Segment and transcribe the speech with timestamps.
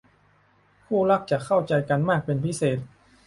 [0.85, 2.79] คู่รักจะเข้าใจกันมากเป็นพิเศษ